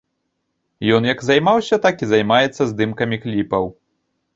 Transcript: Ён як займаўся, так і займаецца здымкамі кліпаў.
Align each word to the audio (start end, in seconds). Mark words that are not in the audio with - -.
Ён 0.97 1.01
як 1.11 1.21
займаўся, 1.29 1.75
так 1.85 1.95
і 2.03 2.11
займаецца 2.15 2.61
здымкамі 2.75 3.17
кліпаў. 3.25 3.75